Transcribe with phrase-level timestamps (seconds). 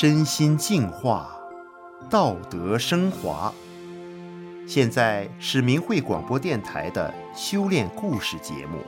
[0.00, 1.37] 身心净化，
[2.10, 3.52] 道德升华。
[4.66, 8.78] 现在是明慧广播电台的修炼故事节目。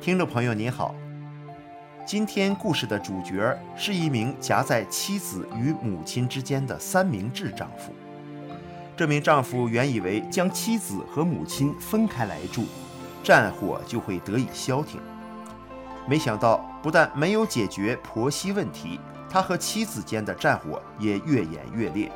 [0.00, 0.94] 听众朋友您好，
[2.06, 7.92] 今天故事的主角是一名夹在妻子与母亲之间的三明治丈夫。
[8.96, 12.66] 这名丈夫原以为将妻子和母亲分开来住，
[13.24, 15.00] 战火就会得以消停，
[16.08, 22.10] 没想到不但没有解决婆媳问题，他和妻子间的战火也越演越烈。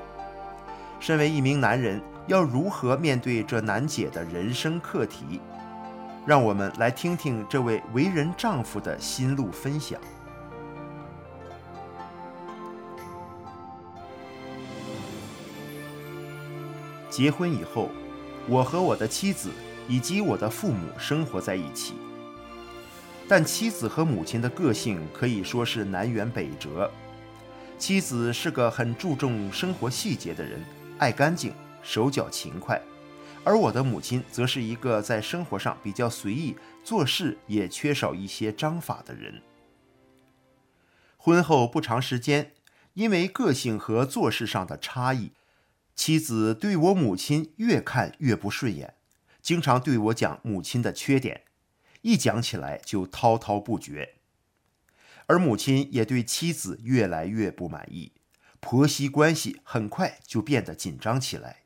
[1.01, 5.41] 身为一名男人，要如何面对这难解的人生课题？
[6.25, 10.01] 让我们来听听这位为人丈夫的心路分享。
[17.09, 17.91] 结婚以后，
[18.47, 19.51] 我和我的妻子。
[19.89, 21.95] 以及我的父母生活在一起，
[23.31, 26.91] 但妻子和母亲的个性可以说是南辕北辙。
[27.79, 30.61] 妻子是个很注重生活细节的人，
[30.99, 32.77] 爱干净，手脚勤快；
[33.45, 39.41] 而我的母亲则是一个在生活上比较随意，做事也缺少一些章法的人。
[41.17, 42.51] 婚后不长时间，
[42.95, 45.31] 因为个性和做事上的差异，
[45.95, 48.95] 妻子对我母亲越看越不顺眼。
[49.41, 51.43] 经常对我讲母亲的缺点，
[52.03, 54.17] 一讲起来就滔滔不绝。
[55.27, 58.13] 而母亲也对妻子越来越不满意，
[58.59, 61.59] 婆媳关系很快就变得紧张起来。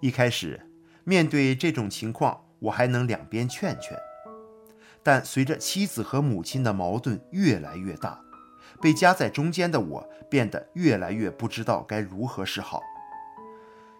[0.00, 0.70] 一开始，
[1.04, 3.96] 面对这种情况，我还能两边劝劝，
[5.02, 8.20] 但随着妻子和母亲的矛盾越来越大。
[8.80, 12.80] 被夹在中间的我变得越来越不知道该如何是好。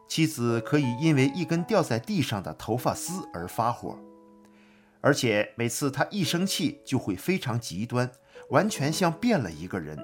[0.09, 3.99] 妻子可以因为一根掉在地上的头发丝而发火，
[5.01, 8.11] 而且每次她一生气就会非常极端，
[8.51, 9.99] 完全像变了一个人，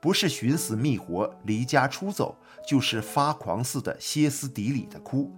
[0.00, 2.36] 不是寻死觅活离家出走，
[2.66, 5.32] 就是发狂似的歇斯底里的哭，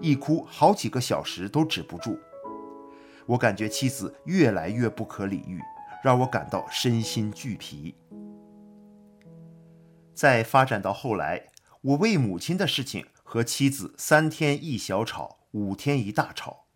[0.00, 2.18] 一哭好几个小时都止不住。
[3.24, 5.60] 我感觉妻子越来越不可理喻。
[6.04, 7.92] 让我感到身心俱疲。
[10.14, 11.46] 再发展到后来，
[11.80, 16.66] 我为母亲的事情和妻子三天一小吵，五天一大吵。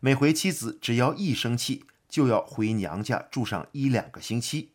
[0.00, 4.72] 每回妻子只要一生气，就要回娘家住上一两个星期。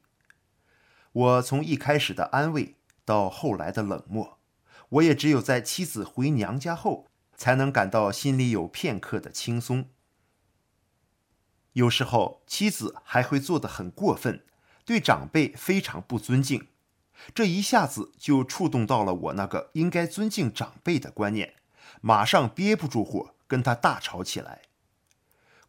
[1.12, 4.40] 我从一开始的安慰到后来的冷漠，
[4.88, 9.90] 我也只有在妻子回娘家后，才能感到心里有片刻的轻松。
[11.74, 14.46] 有时候妻子还会做得很过分，
[14.86, 16.70] 对长辈非常不尊敬，
[17.34, 21.56] 这一下子就触动到了我那个应该尊敬长辈的观念，
[22.02, 24.64] 马上憋不住火，跟他大吵起来。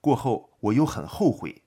[0.00, 1.62] 过后我又很后悔，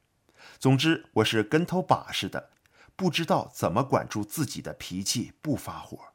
[0.59, 2.51] 总之我是跟头把式的，
[2.95, 6.13] 不知道怎么管住自己的脾气不发火。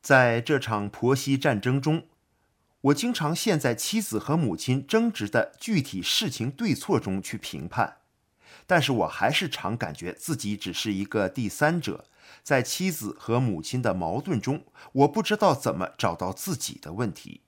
[0.00, 2.06] 在这场婆媳战争中，
[2.82, 7.96] 我经常陷在妻子和母亲争执的具体事情对错中去评判，
[8.66, 12.04] 但是我还是常感觉自己只是一个第三者，
[12.42, 17.42] 在妻子和母亲的矛盾中，我不知道怎么找到自己的问题。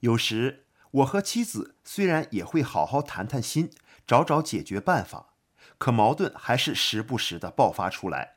[0.00, 3.70] 有时我和妻子虽然也会好好谈谈心，
[4.06, 5.34] 找找解决办法，
[5.78, 8.36] 可矛盾还是时不时的爆发出来。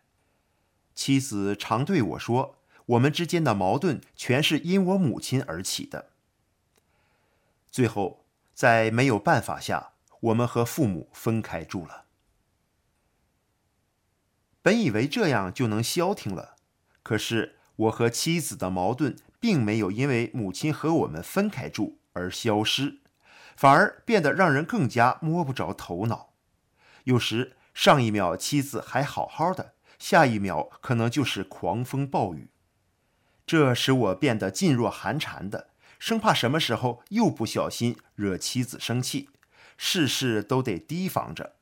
[0.96, 2.58] 妻子常对我说，
[2.88, 6.10] 我们之间的矛盾全是因我母亲而起的。
[7.70, 8.26] 最后，
[8.56, 9.92] 在没有办法下，
[10.28, 12.06] 我们和父母分开住了。
[14.62, 16.56] 本以为这样就能消停了，
[17.04, 23.00] 可是我和妻子的矛盾并没有因为母亲和我们分开住而消失，
[23.56, 26.34] 反而变得让人更加摸不着头脑。
[27.06, 32.50] 有时上一秒妻子还好好的，下一秒可能就是狂风暴雨。
[33.46, 39.30] 这使我变得噤若寒蝉的，生怕什么时候又不小心惹妻子生气，
[39.78, 41.54] 事事都得提防着。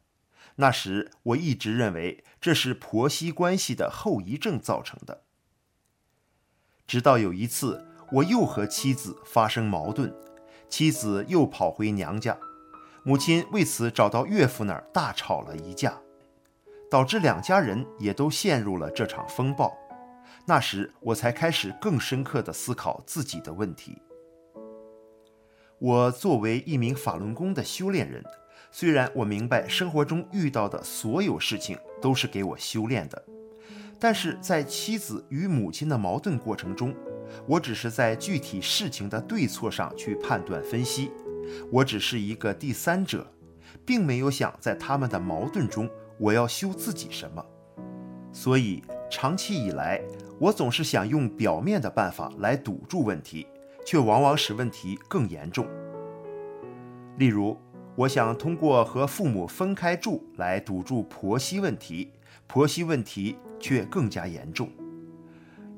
[0.55, 5.23] 那时我一直认为这是婆媳关系的后遗症造成的。
[6.87, 10.15] 直到有一次，我又和妻子发生矛盾，
[10.69, 12.37] 妻子又跑回娘家，
[13.03, 15.99] 母亲为此找到岳父那儿大吵了一架，
[16.89, 19.75] 导致两家人也都陷入了这场风暴。
[20.45, 24.01] 那时我才开始更深刻地思考自己的问题。
[25.79, 28.23] 我作为一名法轮功的修炼人，
[28.71, 33.23] 虽然我明白生活中遇到的所有事情都是给我修炼的，
[33.99, 36.95] 但是在妻子与母亲的矛盾过程中，
[37.45, 41.11] 我只是在具体事情的对错上去判断分析，
[41.69, 43.27] 我只是一个第三者，
[43.85, 47.45] 并没有想在他们的矛盾中我要修自己什么。
[48.31, 50.01] 所以长期以来，
[50.39, 53.45] 我总是想用表面的办法来堵住问题，
[53.85, 55.67] 却往往使问题更严重。
[57.17, 57.57] 例如，
[57.95, 62.11] 我想通过和父母分开住来堵住婆媳问题，
[62.47, 64.69] 婆媳问题却更加严重。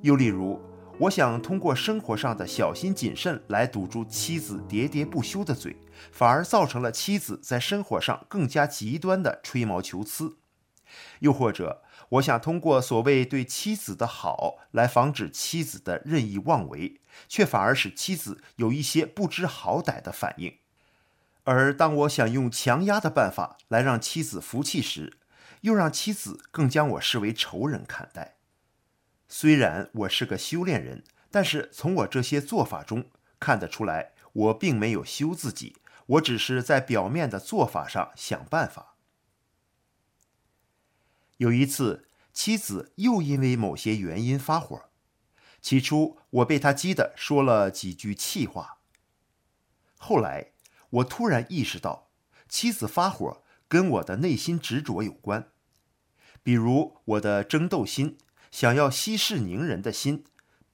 [0.02, 0.60] 又例如，
[1.00, 5.76] 我想通过生活上的小心谨慎来堵住妻子喋喋不休的嘴，
[6.12, 10.38] 反而造成了妻子在生活上更加极端的吹毛求疵。
[11.20, 20.58] 又或者，我想通过所谓对妻子的好来防止妻子的任意妄为，却反而使妻子有一些不知好歹的反应。
[21.44, 25.18] 而当我想用强压的办法来让妻子服气时，
[25.62, 28.36] 又让妻子更将我视为仇人看待。
[29.30, 33.06] 虽然我是个修炼人，但是从我这些做法中
[33.40, 38.97] 看得出来，我并没有修自己，我只是在表面的做法上想办法。
[41.38, 44.90] 有一次，妻子又因为某些原因发火，
[45.62, 48.80] 起初我被她激得说了几句气话。
[49.98, 50.52] 后来，
[50.90, 52.10] 我突然意识到，
[52.48, 55.50] 妻子发火跟我的内心执着有关，
[56.44, 58.18] 比如我的争斗心。
[58.50, 60.24] 想要息事宁人的心，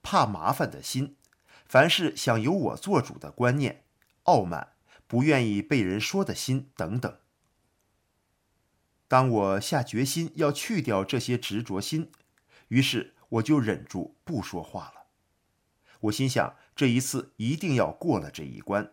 [0.03, 1.17] 怕麻烦的心，
[1.65, 3.83] 凡事想由我做主的观念，
[4.23, 4.73] 傲慢，
[5.07, 7.17] 不愿意被人说的心等等。
[9.13, 12.11] 当我下决心要去掉这些执着心，
[12.69, 15.03] 于是我就忍住不说话了。
[15.99, 18.91] 我心想，这一次一定要过了这一关。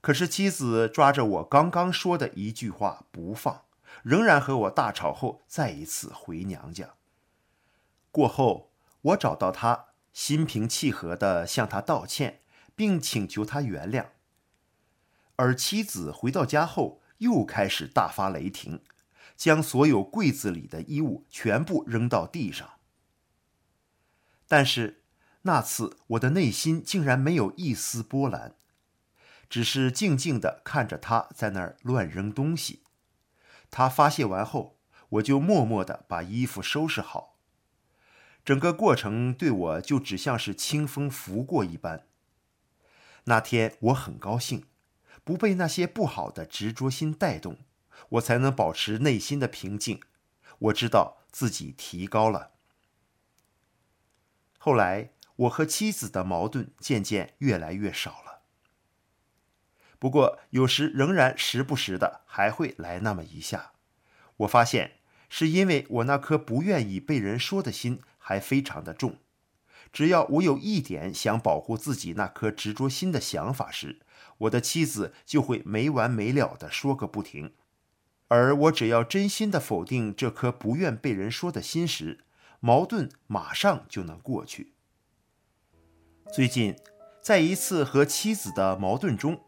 [0.00, 3.64] 可是妻子抓着我刚刚说的一句话不放，
[4.02, 6.94] 仍然和我大吵后，再一次回娘家。
[8.10, 8.72] 过后，
[9.02, 12.40] 我找到他，心平气和地向他道歉，
[12.74, 14.06] 并请求他原谅。
[15.36, 18.82] 而妻子回到家后，又开始大发雷霆，
[19.36, 22.70] 将所有柜子里的衣物全部扔到地上。
[24.46, 25.02] 但是
[25.42, 28.54] 那次，我的内心竟然没有一丝波澜，
[29.48, 32.82] 只是静静地看着他在那儿乱扔东西。
[33.70, 34.78] 他发泄完后，
[35.10, 37.36] 我就默默地把衣服收拾好。
[38.44, 42.06] 整个过程对我就只像是清风拂过一般。
[43.24, 44.66] 那天我很高兴，
[45.24, 47.58] 不被那些不好的执着心带动，
[48.10, 50.00] 我才能保持内心的平静。
[50.58, 52.52] 我知道自己提高了。
[54.58, 58.42] 后来我和妻子的矛盾渐渐越来越少了，
[59.98, 63.72] 不过有时仍然时不时的还会来那么一下。
[64.36, 64.98] 我发现
[65.28, 68.00] 是因为我那颗不愿意被人说的心。
[68.26, 69.18] 还非常的重，
[69.94, 74.00] 只要我有一点想保护自己那颗执着心的想法时，
[74.38, 77.50] 我的妻子就会没完没了的说个不停；
[78.26, 82.24] 而我只要真心的否定这颗不愿被人说的心时，
[82.58, 84.72] 矛盾马上就能过去。
[86.32, 86.74] 最近，
[87.22, 89.40] 在一次和妻子的矛盾中，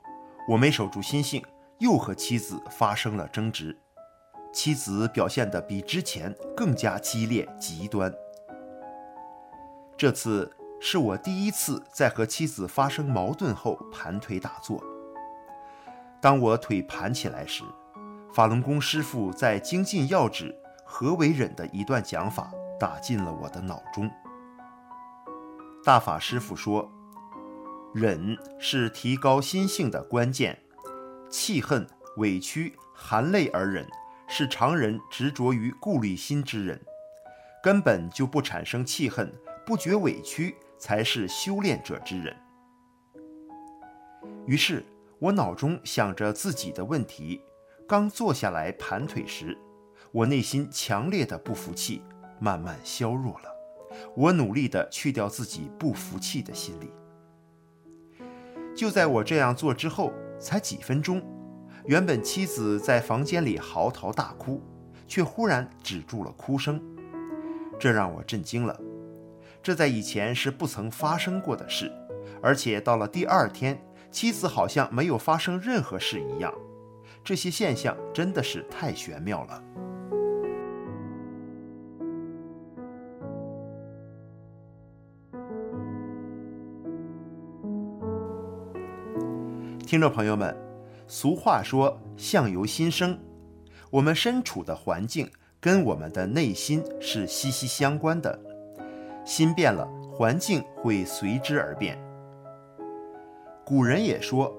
[0.51, 1.45] 我没守住心性，
[1.81, 3.77] 又和妻子发生了争执，
[4.55, 8.15] 妻子表现得比之前更加激烈极端。
[9.99, 14.83] 这次是我第一次在和妻子发生矛盾后盘腿打坐。
[16.21, 17.65] 当我腿盘起来时，
[18.35, 24.11] 法轮功师傅在精进要旨何为忍的一段讲法打进了我的脑中。
[25.83, 26.91] 大法师傅说，
[27.95, 30.59] 忍是提高心性的关键，
[31.31, 31.87] 气恨、
[32.19, 33.89] 委屈、含泪而忍，
[34.29, 36.79] 是常人执着于顾虑心之人，
[37.63, 39.33] 根本就不产生气恨。
[39.67, 42.35] 不觉委屈才是修炼者之人。
[44.47, 44.87] 于是
[45.19, 47.43] 我脑中想着自己的问题，
[47.89, 49.59] 刚坐下来盘腿时，
[50.13, 52.01] 我内心强烈的不服气
[52.39, 53.51] 慢慢消弱了。
[54.15, 56.93] 我努力的去掉自己不服气的心理。
[58.73, 61.21] 就在我这样做之后，才几分钟，
[61.87, 64.63] 原本妻子在房间里嚎啕大哭，
[65.09, 66.81] 却忽然止住了哭声，
[67.81, 68.79] 这让我震惊了。
[69.67, 71.91] 这在以前是不曾发生过的事，
[72.41, 73.77] 而且到了第二天，
[74.13, 76.55] 妻子好像没有发生任何事一样。
[77.25, 79.61] 这些现象真的是太玄妙了。
[89.85, 90.57] 听众朋友们，
[91.09, 93.19] 俗话说“相由心生”，
[93.91, 98.56] 我们身处的环境跟我们的内心是息息相关的。
[99.27, 101.99] 心变了，环境会随之而变。
[103.65, 104.55] 古人也说：“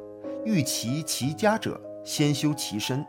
[0.45, 3.03] 欲齐其家者，先修其身。”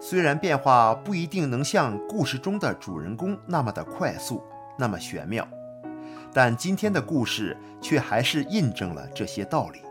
[0.00, 4.42] 虽然变化不一定能像故事中的主人公那么的快速，
[4.78, 5.46] 那么玄妙，
[6.32, 9.82] 但今天的故事却还是印证了这些道理。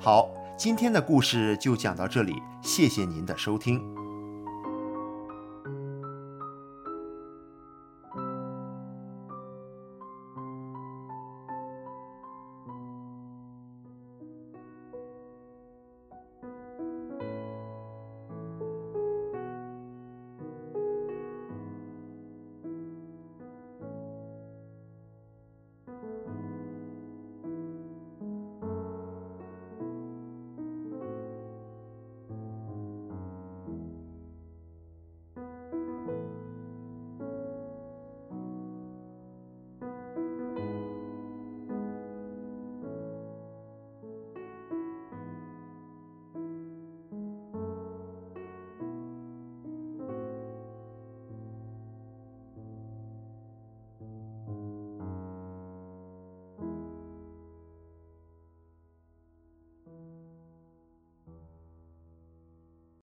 [0.00, 4.07] 好，今天的故事就讲到这里，谢谢您的收听。